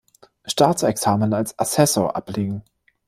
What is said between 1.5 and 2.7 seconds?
Assessor ablegen.